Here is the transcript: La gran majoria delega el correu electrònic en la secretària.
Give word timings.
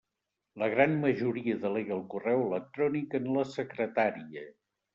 La 0.61 0.69
gran 0.73 0.95
majoria 1.03 1.57
delega 1.67 1.93
el 1.97 2.01
correu 2.15 2.43
electrònic 2.47 3.17
en 3.21 3.31
la 3.37 3.47
secretària. 3.53 4.47